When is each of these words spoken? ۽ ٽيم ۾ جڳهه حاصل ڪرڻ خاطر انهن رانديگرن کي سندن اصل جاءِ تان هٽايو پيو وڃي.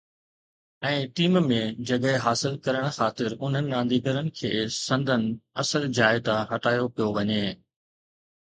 ۽ 0.85 1.01
ٽيم 1.19 1.35
۾ 1.49 1.59
جڳهه 1.89 2.21
حاصل 2.23 2.55
ڪرڻ 2.69 2.87
خاطر 2.95 3.35
انهن 3.39 3.69
رانديگرن 3.75 4.31
کي 4.41 4.51
سندن 4.79 5.29
اصل 5.65 5.87
جاءِ 6.01 6.25
تان 6.31 6.41
هٽايو 6.55 6.89
پيو 6.97 7.13
وڃي. 7.21 7.41